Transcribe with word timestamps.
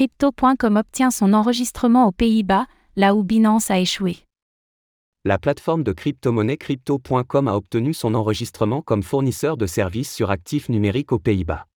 Crypto.com 0.00 0.78
obtient 0.78 1.10
son 1.10 1.34
enregistrement 1.34 2.06
aux 2.06 2.10
Pays-Bas, 2.10 2.64
là 2.96 3.14
où 3.14 3.22
Binance 3.22 3.70
a 3.70 3.78
échoué. 3.78 4.16
La 5.26 5.38
plateforme 5.38 5.84
de 5.84 5.92
crypto-monnaie 5.92 6.56
Crypto.com 6.56 7.48
a 7.48 7.54
obtenu 7.54 7.92
son 7.92 8.14
enregistrement 8.14 8.80
comme 8.80 9.02
fournisseur 9.02 9.58
de 9.58 9.66
services 9.66 10.10
sur 10.10 10.30
actifs 10.30 10.70
numériques 10.70 11.12
aux 11.12 11.18
Pays-Bas. 11.18 11.66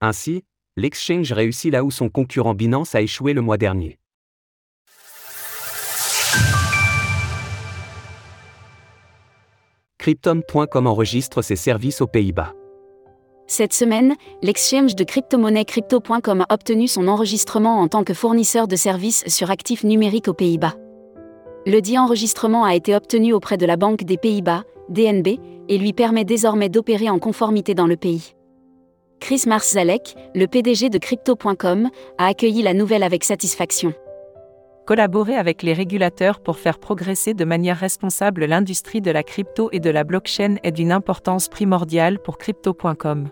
Ainsi, 0.00 0.42
l'exchange 0.76 1.30
réussit 1.30 1.72
là 1.72 1.84
où 1.84 1.92
son 1.92 2.08
concurrent 2.08 2.54
Binance 2.54 2.96
a 2.96 3.02
échoué 3.02 3.34
le 3.34 3.40
mois 3.40 3.56
dernier. 3.56 4.00
Cryptom.com 9.98 10.88
enregistre 10.88 11.42
ses 11.42 11.54
services 11.54 12.00
aux 12.00 12.08
Pays-Bas. 12.08 12.52
Cette 13.50 13.72
semaine, 13.72 14.14
l'exchange 14.42 14.94
de 14.94 15.04
crypto-monnaie 15.04 15.64
Crypto.com 15.64 16.44
a 16.46 16.52
obtenu 16.52 16.86
son 16.86 17.08
enregistrement 17.08 17.80
en 17.80 17.88
tant 17.88 18.04
que 18.04 18.12
fournisseur 18.12 18.68
de 18.68 18.76
services 18.76 19.24
sur 19.26 19.50
actifs 19.50 19.84
numériques 19.84 20.28
aux 20.28 20.34
Pays-Bas. 20.34 20.74
Le 21.66 21.80
dit 21.80 21.98
enregistrement 21.98 22.64
a 22.64 22.74
été 22.74 22.94
obtenu 22.94 23.32
auprès 23.32 23.56
de 23.56 23.64
la 23.64 23.76
Banque 23.76 24.04
des 24.04 24.18
Pays-Bas, 24.18 24.64
DNB, 24.90 25.40
et 25.70 25.78
lui 25.78 25.94
permet 25.94 26.26
désormais 26.26 26.68
d'opérer 26.68 27.08
en 27.08 27.18
conformité 27.18 27.74
dans 27.74 27.86
le 27.86 27.96
pays. 27.96 28.34
Chris 29.18 29.44
Marszalek, 29.46 30.14
le 30.34 30.46
PDG 30.46 30.90
de 30.90 30.98
Crypto.com, 30.98 31.88
a 32.18 32.26
accueilli 32.26 32.60
la 32.60 32.74
nouvelle 32.74 33.02
avec 33.02 33.24
satisfaction. 33.24 33.94
Collaborer 34.86 35.36
avec 35.36 35.62
les 35.62 35.72
régulateurs 35.72 36.40
pour 36.40 36.58
faire 36.58 36.78
progresser 36.78 37.32
de 37.32 37.46
manière 37.46 37.78
responsable 37.78 38.44
l'industrie 38.44 39.00
de 39.00 39.10
la 39.10 39.22
crypto 39.22 39.70
et 39.72 39.80
de 39.80 39.90
la 39.90 40.04
blockchain 40.04 40.56
est 40.62 40.72
d'une 40.72 40.92
importance 40.92 41.48
primordiale 41.48 42.18
pour 42.18 42.36
Crypto.com. 42.36 43.30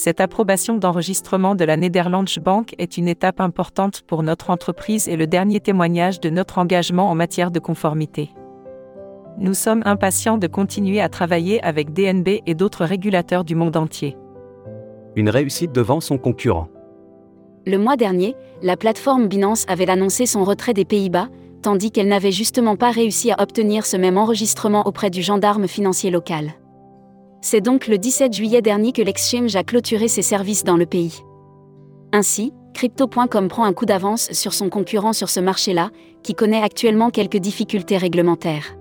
Cette 0.00 0.20
approbation 0.20 0.76
d'enregistrement 0.76 1.56
de 1.56 1.64
la 1.64 1.76
Netherlands 1.76 2.38
Bank 2.40 2.72
est 2.78 2.98
une 2.98 3.08
étape 3.08 3.40
importante 3.40 4.02
pour 4.02 4.22
notre 4.22 4.50
entreprise 4.50 5.08
et 5.08 5.16
le 5.16 5.26
dernier 5.26 5.58
témoignage 5.58 6.20
de 6.20 6.30
notre 6.30 6.58
engagement 6.58 7.10
en 7.10 7.16
matière 7.16 7.50
de 7.50 7.58
conformité. 7.58 8.30
Nous 9.38 9.54
sommes 9.54 9.82
impatients 9.86 10.38
de 10.38 10.46
continuer 10.46 11.00
à 11.00 11.08
travailler 11.08 11.60
avec 11.64 11.92
DNB 11.92 12.42
et 12.46 12.54
d'autres 12.54 12.84
régulateurs 12.84 13.42
du 13.42 13.56
monde 13.56 13.76
entier. 13.76 14.16
Une 15.16 15.30
réussite 15.30 15.72
devant 15.72 16.00
son 16.00 16.16
concurrent. 16.16 16.68
Le 17.66 17.76
mois 17.76 17.96
dernier, 17.96 18.36
la 18.62 18.76
plateforme 18.76 19.26
Binance 19.26 19.66
avait 19.66 19.90
annoncé 19.90 20.26
son 20.26 20.44
retrait 20.44 20.74
des 20.74 20.84
Pays-Bas, 20.84 21.26
tandis 21.60 21.90
qu'elle 21.90 22.06
n'avait 22.06 22.30
justement 22.30 22.76
pas 22.76 22.92
réussi 22.92 23.32
à 23.32 23.42
obtenir 23.42 23.84
ce 23.84 23.96
même 23.96 24.16
enregistrement 24.16 24.86
auprès 24.86 25.10
du 25.10 25.22
gendarme 25.22 25.66
financier 25.66 26.12
local. 26.12 26.52
C'est 27.40 27.60
donc 27.60 27.86
le 27.86 27.98
17 27.98 28.32
juillet 28.32 28.62
dernier 28.62 28.92
que 28.92 29.02
l'exchange 29.02 29.54
a 29.54 29.62
clôturé 29.62 30.08
ses 30.08 30.22
services 30.22 30.64
dans 30.64 30.76
le 30.76 30.86
pays. 30.86 31.22
Ainsi, 32.12 32.52
Crypto.com 32.74 33.48
prend 33.48 33.64
un 33.64 33.72
coup 33.72 33.86
d'avance 33.86 34.32
sur 34.32 34.54
son 34.54 34.68
concurrent 34.68 35.12
sur 35.12 35.28
ce 35.28 35.40
marché-là, 35.40 35.90
qui 36.22 36.34
connaît 36.34 36.62
actuellement 36.62 37.10
quelques 37.10 37.38
difficultés 37.38 37.96
réglementaires. 37.96 38.76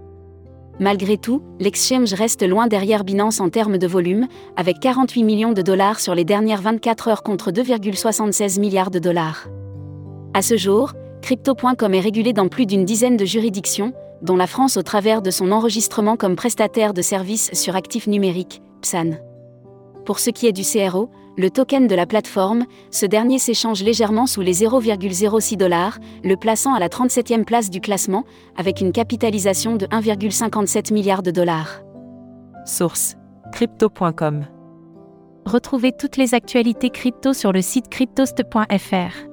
Malgré 0.80 1.18
tout, 1.18 1.42
l'exchange 1.60 2.14
reste 2.14 2.44
loin 2.48 2.68
derrière 2.68 3.04
Binance 3.04 3.40
en 3.40 3.50
termes 3.50 3.78
de 3.78 3.88
volume, 3.88 4.28
avec 4.56 4.80
48 4.80 5.24
millions 5.24 5.54
de 5.54 5.62
dollars 5.62 6.00
sur 6.00 6.14
les 6.14 6.26
dernières 6.26 6.62
24 6.62 7.08
heures 7.08 7.24
contre 7.24 7.52
2,76 7.52 8.60
milliards 8.60 8.92
de 8.92 9.00
dollars. 9.00 9.48
À 10.34 10.42
ce 10.42 10.58
jour, 10.58 10.94
Crypto.com 11.22 11.94
est 11.94 12.00
régulé 12.00 12.34
dans 12.34 12.48
plus 12.48 12.66
d'une 12.66 12.86
dizaine 12.86 13.18
de 13.18 13.26
juridictions, 13.26 13.94
dont 14.22 14.36
la 14.36 14.48
France 14.48 14.78
au 14.78 14.84
travers 14.84 15.22
de 15.22 15.32
son 15.32 15.52
enregistrement 15.52 16.16
comme 16.16 16.36
prestataire 16.36 16.94
de 16.94 17.02
services 17.02 17.54
sur 17.54 17.76
actifs 17.76 18.08
numériques, 18.08 18.62
PSAN. 18.82 19.18
Pour 20.06 20.20
ce 20.20 20.30
qui 20.30 20.48
est 20.48 20.54
du 20.54 20.64
CRO, 20.64 21.10
le 21.38 21.52
token 21.52 21.86
de 21.86 21.96
la 21.96 22.06
plateforme, 22.06 22.66
ce 22.90 23.06
dernier 23.06 23.38
s'échange 23.38 23.84
légèrement 23.84 24.26
sous 24.26 24.42
les 24.42 24.64
0,06 24.64 25.56
dollars, 25.56 26.00
le 26.24 26.36
plaçant 26.36 26.74
à 26.74 26.80
la 26.80 26.90
37e 26.90 27.44
place 27.44 27.70
du 27.70 27.80
classement, 27.80 28.24
avec 28.56 28.82
une 28.82 28.92
capitalisation 28.92 29.76
de 29.76 29.86
1,57 29.88 30.94
milliard 30.94 31.22
de 31.22 31.32
dollars. 31.32 31.82
Source 32.66 33.16
crypto.com. 33.52 34.46
Retrouvez 35.46 35.92
toutes 35.98 36.18
les 36.18 36.34
actualités 36.34 36.90
crypto 36.90 37.34
sur 37.34 37.52
le 37.54 37.62
site 37.62 37.88
cryptost.fr. 37.90 39.28